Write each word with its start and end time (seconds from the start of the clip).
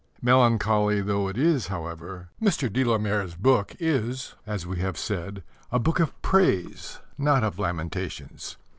Melancholy 0.23 0.99
though 1.01 1.27
it 1.27 1.37
is, 1.37 1.67
however, 1.67 2.29
Mr. 2.41 2.73
de 2.73 2.83
la 2.83 2.97
Mare's 2.97 3.35
book 3.35 3.75
is, 3.77 4.33
as 4.47 4.65
we 4.65 4.79
have 4.79 4.97
said, 4.97 5.43
a 5.71 5.77
book 5.77 5.99
of 5.99 6.19
praise, 6.23 6.97
not 7.19 7.43
of 7.43 7.59
lamentations. 7.59 8.57